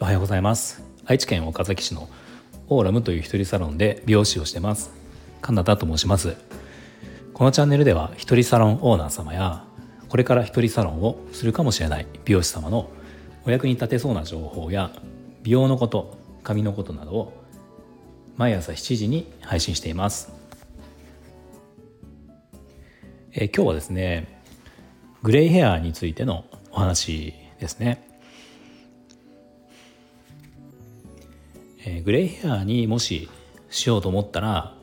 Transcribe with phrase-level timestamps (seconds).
[0.00, 0.82] おはようございます。
[1.06, 2.08] 愛知県岡崎市の
[2.68, 4.90] オーラムという一人サロンで美容師をしてます。
[5.40, 6.34] 神田と申します。
[7.32, 9.62] このチャンネルでは一人サロンオーナー様や
[10.08, 12.90] これから一人サロンをするかもしれない美容師様の
[13.46, 14.90] お役に立てそうな情報や
[15.44, 17.32] 美容のこと髪のことなどを
[18.36, 20.32] 毎朝7時に配信しています。
[23.36, 24.40] え今日はですね
[25.22, 28.08] グレイヘアについてのお話ですね
[31.84, 33.28] えグレイヘアにもし
[33.70, 34.76] しようと思ったら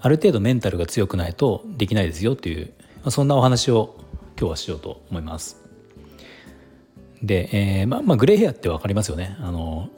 [0.00, 3.96] ある程度メンタルが強くないとできないですよっていう、まあ、そんなお話を
[4.38, 5.56] 今日はしようと思います。
[7.22, 9.36] で、えー、まあ、まあ、グレイヘアって分かりますよね。
[9.40, 9.88] あの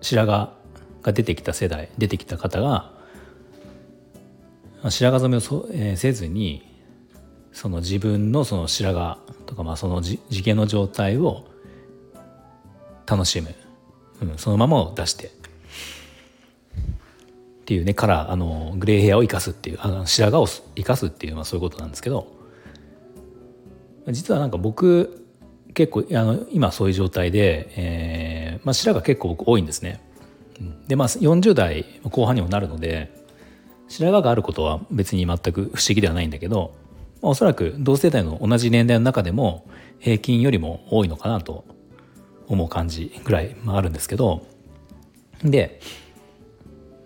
[0.00, 0.50] 白髪
[1.02, 2.93] が出てきた世代出てきた方が
[4.90, 6.70] 白髪染めをそ、えー、せずに
[7.52, 9.16] その自分のその白髪
[9.46, 11.44] とか、まあ、その地毛の状態を
[13.06, 13.54] 楽しむ。
[14.22, 15.26] うん、そのままを出して。
[15.26, 15.30] っ
[17.66, 22.34] ていうねカラーあのグレーヘアを生かすっていうあの白髪を生かすっていう、まあ、そういうことなんですけど。
[24.08, 25.24] 実はなんか僕
[25.72, 30.00] 結構あの今そういう状態で、えーまあ、白髪結構多いんですね。
[30.86, 33.10] でまあ40代後半にもなるので
[33.94, 36.74] 白髪があることは別に全く不思議ではないんだけど、
[37.22, 39.68] まあ、おそらく同世代の同じ年代の中でも
[40.00, 41.64] 平均よりも多いのかなと
[42.48, 44.44] 思う感じぐらいあるんですけど
[45.44, 45.80] で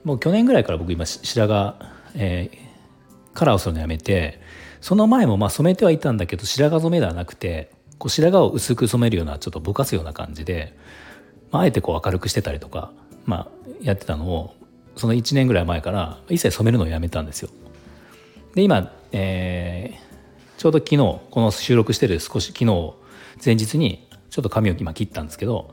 [0.03, 1.75] もう去年ぐらいから僕今白髪、
[2.14, 4.41] えー、カラーをするのやめて
[4.80, 10.75] その前もまあ染めてはいたんだけど白髪染めではなくてこう白髪を薄く染めるようなちょっとぼかすような感じで、
[11.50, 12.92] まあ、あえてこう明るくしてたりとか、
[13.27, 13.48] まあ、
[13.83, 14.55] やってたのを
[14.99, 17.51] その1年ぐらい前から一切染めるのをやめたんですよ。
[18.55, 22.95] で今、えー、ちょうど昨日この収録してる少し昨日
[23.45, 25.73] 前日にちょっと髪を今切ったんですけど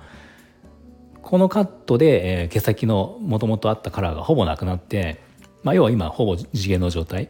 [1.21, 5.21] このカットで、えー、毛先のもともとあったカラーがほぼなくなって、
[5.63, 7.29] まあ、要は今ほぼ地毛の状態。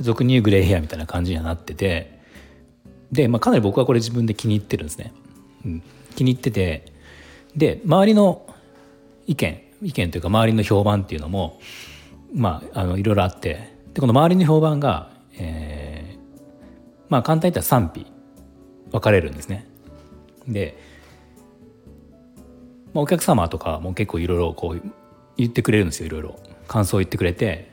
[0.00, 2.18] 俗に言うグレーヘアみたいな感じにはなってて
[3.10, 5.12] で、まあ、かなり僕はこれ自分で気に入ってるんですね、
[5.64, 5.82] うん、
[6.16, 6.92] 気に入ってて
[7.56, 8.46] で周りの
[9.26, 11.60] 意見意見というか周りの評判っていうのも
[12.34, 16.18] まああのいろいろあってでこの周りの評判が、えー、
[17.08, 18.06] まあ簡単に言ったら賛否
[18.90, 19.66] 分かれるんですね。
[20.46, 20.76] で、
[22.92, 24.82] まあ、お客様とかも結構いろいろこう
[25.36, 26.38] 言ってくれるんですよいろいろ。
[26.68, 27.70] 感想を言ってくれて、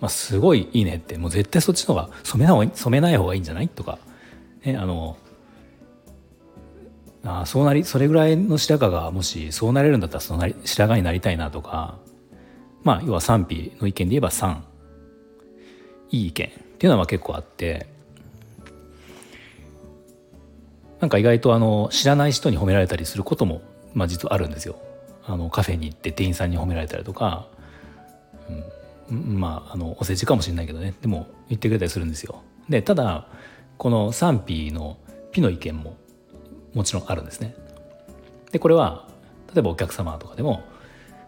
[0.00, 3.98] まあ、すごいいいねってもう絶対そっちの方が染めない方が染めない方がいいんじゃないとか、
[4.64, 5.16] ね、あの
[7.24, 11.98] あそうなりそれぐらいの白髪がもしそうなれるんだったらそのなり白髪になりたいなとか
[12.82, 14.60] まあ要は賛否の意見で言えば3
[16.10, 17.86] いい意見っていうのは結構あって
[21.00, 23.62] なんか意外とあの知らない人に褒められたりすることも、
[23.92, 24.76] まあ、実はあるんですよ。
[25.24, 27.46] あのカフェに行って店員さんに褒められたりとか、
[29.10, 32.42] うん、まああのお世辞かもしれないけどねでも言ってくれたりするんですよ。
[32.68, 33.26] でただ
[33.78, 34.96] この賛否の
[35.32, 35.96] ピの意見も
[36.74, 37.54] もちろんあるんですね。
[38.50, 39.08] でこれは
[39.54, 40.64] 例えばお客様とかでも、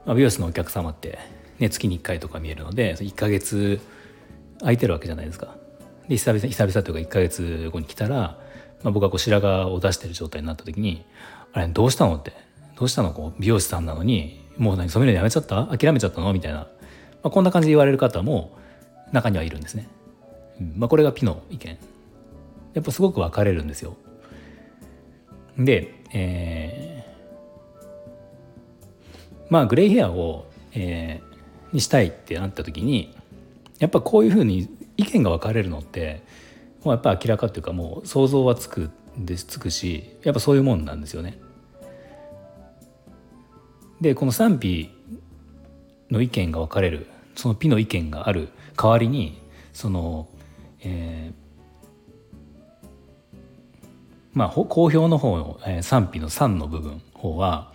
[0.07, 1.19] まあ、美容室のお客様って、
[1.59, 3.81] ね、月に1回とか見えるので1ヶ月
[4.61, 5.55] 空いてるわけじゃないですか。
[6.09, 8.39] で久々久々というか1ヶ月後に来たら
[8.85, 11.05] まあ、僕がこう白髪を出してる状態になった時に
[11.55, 12.33] 「あれどうしたの?」って
[12.77, 15.65] 「どうしたのこう美容師さんなのにもう何染めるのやめちゃった？
[15.67, 16.67] 諦めちゃったの?」みたいな、ま
[17.25, 18.59] あ、こんな感じで言われる方も
[19.11, 19.89] 中にはいるんですね。
[20.61, 21.79] うんまあ、これがピの意見。
[22.75, 23.97] やっぱすごく分かれるんですよ。
[25.59, 33.17] で、えー、まあグレイヘアを、えー、にしたいってなった時に
[33.79, 36.23] やっぱこういうふうに意見が分かれるのって
[36.83, 41.39] もうやっぱ明らかっていうかもう想像はつくでつくしやっぱそういうもんなんですよね。
[44.01, 44.91] でこの賛否
[46.11, 49.41] の意見が分かれるそのピの意見がある代わりに
[49.73, 50.29] その、
[50.81, 51.44] えー、
[54.35, 57.73] まあ好評の方の、えー、賛否の3の部分方は、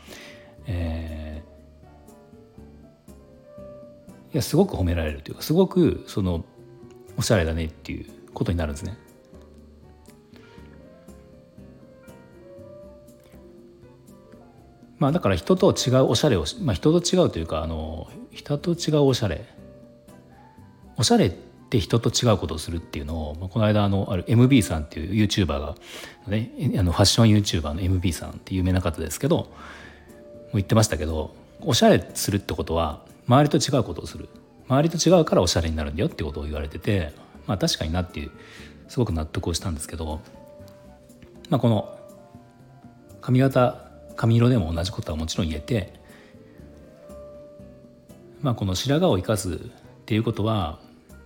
[0.67, 6.45] えー、いやすごく褒められるというかすごくその
[7.17, 8.97] おしゃれだねっていうことになるんですね。
[14.99, 19.45] まあだから人と違うおしゃれを、まあ、人と違うというかあの人と違うおしゃれ
[20.97, 25.75] おしゃれってって人と違うことをするっていうのを、この間あのある MB さんっていう YouTuber が、
[26.27, 29.49] ね、あのファッション YouTuber の MB さんって有名な方ですけどもう
[30.53, 34.29] 言ってましたけどおしゃれするってことは周りと違うことをする。
[34.67, 37.11] 周りと違うからおしゃれになるんだよってことを言われてて
[37.47, 38.31] まあ確かになっていう
[38.87, 40.21] すごく納得をしたんですけど、
[41.49, 41.97] まあ、この
[43.21, 45.93] 髪型髪色でも同じことはもちろん言えて、
[48.41, 49.57] まあ、この白髪を生かすっ
[50.05, 50.79] ていうことは、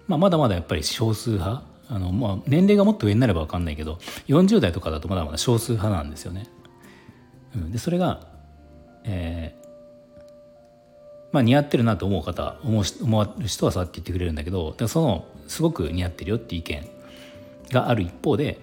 [0.08, 6.48] まあ、まだまだやっぱり少数派あの、まあ、年齢がもっと上になれば分かんないけど40代とかだとまだまだ少数派なんですよね。
[7.56, 8.28] うん、でそれが、
[9.04, 9.64] えー
[11.32, 16.88] まあ、似合ってるなと思う方思う思われる人はそうやって言ってくれるんだけどそのすごく似合ってるよって意見
[17.72, 18.60] がある一方で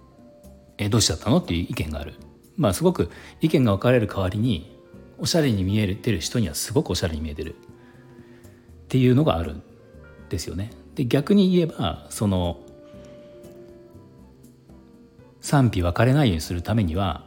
[0.78, 2.14] 「えどうしちゃったの?」っていう意見がある。
[2.56, 3.10] まあすごく
[3.40, 4.76] 意見が分かれる代わりに
[5.18, 7.56] おしゃれに見えてる人にはすごくおしゃれに見えてるっ
[8.88, 9.56] ていうのがある
[10.32, 10.72] ですよね。
[10.94, 12.60] で逆に言えばその
[15.40, 17.24] 賛否分かれないようにするためには、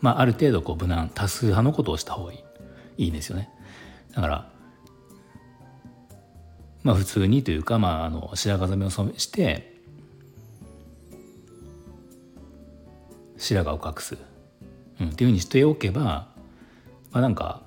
[0.00, 2.44] まあ、ある程度こう無難多数派のことをした方がい
[2.96, 3.50] いいいんですよね。
[4.14, 4.50] だから
[6.82, 9.74] まあ普通にというか、まあ、あの白髪染めを染めして
[13.36, 14.16] 白髪を隠す、
[15.00, 16.28] うん、っていうふうにしておけば、ま
[17.12, 17.62] あ、なんか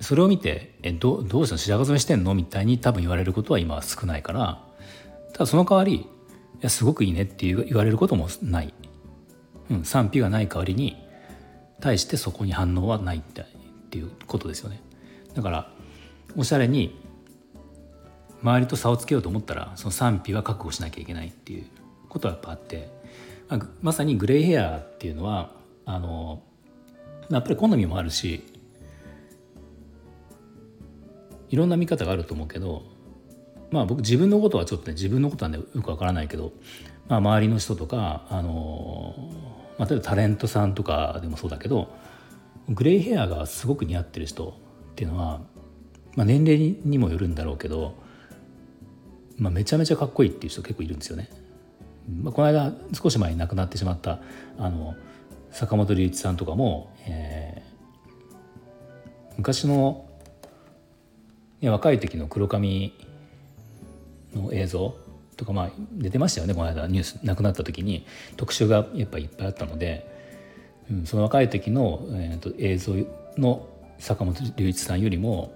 [0.00, 1.58] それを見て「えどどうしたの？
[1.58, 4.62] 白髪染めしてんの?」みたいに多分言われることは今は少ないから
[5.32, 6.06] ただその代わり「い
[6.60, 8.74] やすごくいいね」って言われることもない、
[9.70, 10.96] うん、賛否がない代わりに
[11.80, 14.80] 対してそこに反応はないっていうことですよね。
[15.34, 15.70] だから
[16.36, 16.98] おしゃれに
[18.42, 21.66] 周りと差をつけようと思ったらその賛否は覚悟しなきゃいけないっていう
[22.08, 22.90] ことはやっぱあって
[23.82, 25.50] まさにグレーヘアっていうのは
[25.84, 26.42] あの
[27.30, 28.44] やっぱり好みもあるし
[31.50, 32.82] いろんな見方があると思うけど
[33.70, 36.52] まあ僕自分のことはちょっとね自分のことはねよくわからないけど、
[37.08, 39.14] まあ、周りの人とかあの、
[39.78, 41.88] まあ、例えばタレントさんとかでもそうだけど
[42.68, 44.48] グレーヘアがすごく似合ってる人
[44.92, 45.40] っていうのは、
[46.14, 47.94] まあ、年齢にもよるんだろうけど、
[49.38, 51.28] まあ、めちゃめちゃかっこいいっていう人結構いるんですよね。
[52.22, 54.20] まあ、この間少し前に亡くなってしまった
[54.58, 54.94] あの
[55.50, 60.05] 坂本龍一さんとかも、えー、昔の、
[61.60, 62.92] ね、若い時の黒髪
[64.34, 64.94] の映像
[65.36, 68.06] とかまあ出てましたよねこの間ニュース亡くなった時に。
[68.36, 70.06] 特集がやっぱいっぱいあったので、
[70.90, 72.94] うん、その若い時の、えー、と映像
[73.38, 73.68] の
[73.98, 75.54] 坂本龍一さんよりも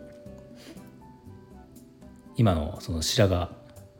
[2.37, 3.49] 今のその白髪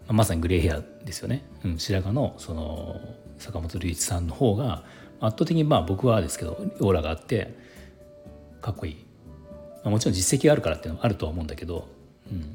[0.09, 3.01] まさにグレーヘアですよね、うん、白髪のその
[3.39, 4.83] 坂本龍一さんの方が
[5.21, 7.55] 圧倒的にまあ僕はですけどオーラがあって
[8.61, 9.07] かっこいい、
[9.83, 11.89] まあ、もちろん実績があるからっていうのもあるとは思うんだけど、
[12.31, 12.41] うん。
[12.41, 12.47] ま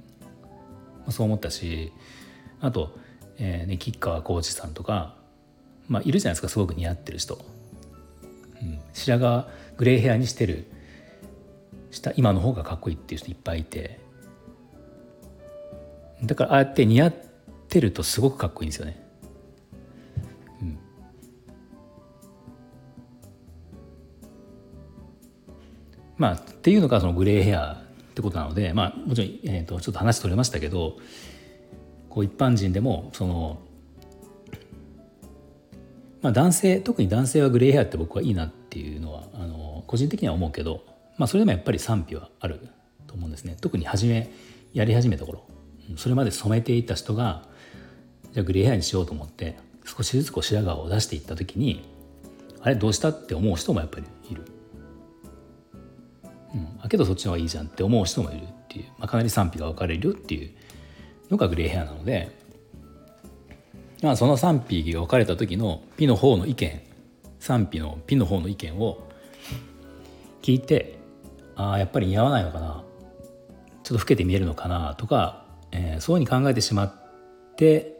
[1.08, 1.92] あ、そう思ったし
[2.60, 2.98] あと、
[3.38, 5.16] えーね、吉川晃司さんとか、
[5.88, 7.38] まあ、いるじゃないですかすごく似合ってる人、
[8.62, 9.46] うん、白髪
[9.78, 10.66] グレーヘアにしてる
[11.92, 14.00] した今の方がかっこいいっていう人いっぱいいて。
[16.24, 17.14] だからああやって似合っ
[17.70, 19.05] てるとすごくかっこいいんですよね。
[26.18, 30.98] まあっていうのがそのグレーヘアってことなのでまあもちろん、えーと、ちょっと話取れましたけど
[32.10, 33.60] こう一般人でもその
[36.22, 40.84] まあ男性特に男性はグレーヘアって僕はいいなっていうのはあの個人的には思うけど、
[41.18, 42.60] まあ、それでもやっぱり賛否はある
[43.08, 44.32] と思うんですね特に初め
[44.74, 45.46] やり始めた頃
[45.98, 47.44] それまで染めていた人が
[48.32, 51.88] じゃグレーヘアにしようと思って少しずつこう白髪を出していった時に
[52.62, 54.55] あれどうしたって思う人もやっぱりいる。
[56.56, 60.52] うん、けどそっちの方がいいじゃんって思う人もいるっていう、まあ、かなり賛否が分かれるっていう
[61.30, 62.32] のがグレーヘアなので、
[64.02, 66.82] まあ、その賛否が分かれた時のピの方の意見。
[67.38, 69.08] 賛否のピの方の意見を
[70.42, 70.98] 聞いて
[71.56, 72.84] ああやっぱり似合わないのかな。
[73.84, 76.94] ちょっと老けて見えるのかなとか、えー、そういうふうに考えてしまっ
[77.56, 77.96] て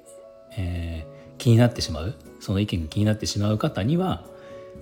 [0.58, 2.16] えー、気になってしまう。
[2.40, 4.24] その意見が気になってしまう方には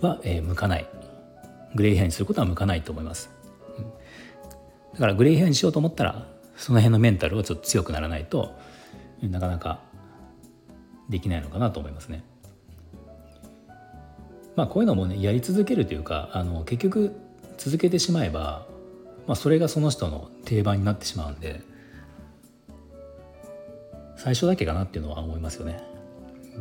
[0.01, 0.87] は、えー、向かない。
[1.75, 3.31] グレーヘアにすることは向かないと思います、
[4.93, 8.53] だからグレーヘアにしようと思ったらその辺のメンタルをちょっと強くならないと
[9.21, 9.79] なかなか
[11.09, 12.23] できないのかなと思いますね
[14.55, 17.15] まあこういうのもねやり続けるというかあの結局
[17.57, 18.67] 続けてしまえば、
[19.27, 21.61] まあ、それがその人の定番になってしまうんで
[24.15, 25.83] 最初だけかなっていうのは思いますよね。
[26.55, 26.59] う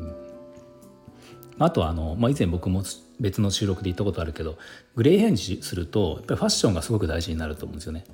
[1.60, 2.82] ん、あとはあの、まあ、以前僕も
[3.20, 4.58] 別の収録で言ったことあるけど
[4.96, 8.04] グレーヘアにするとやっぱりファッションがすごく大事になると思うんですよね。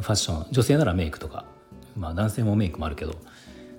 [0.00, 1.44] ファッション女性ならメイクとか、
[1.96, 3.18] まあ、男性もメイクもあるけどと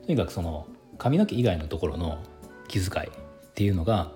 [0.07, 2.19] にかくその髪の毛以外のところの
[2.67, 3.09] 気遣いっ
[3.53, 4.11] ていうのが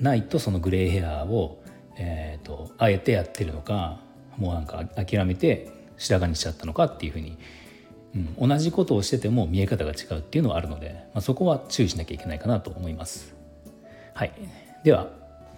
[0.00, 1.62] ないとそのグレーヘアを、
[1.96, 4.00] えーと、あえてやってるのか
[4.36, 7.38] もうなんか諦めて白髪にしちゃったのかっていうふうに、
[8.14, 13.34] うん、同じことをしてても見え方が違うっていうのはあるので、まあ、そこは注意しなきゃいけないかなと思います。
[14.14, 14.32] はい、
[14.82, 15.08] では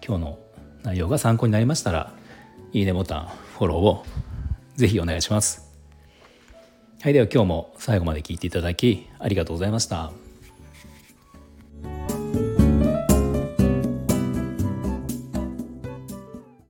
[0.06, 0.38] 今日の
[0.82, 2.12] 内容が参考になりましたら
[2.72, 3.28] いいねボタン
[3.58, 4.04] フォローを
[4.76, 5.65] ぜひお願いします。
[7.02, 10.25] はいでは今日も最後まで聞いていただきありがとうございました。